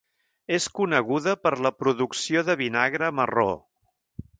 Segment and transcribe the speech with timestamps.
[0.57, 3.51] És coneguda per la producció de vinagre marró.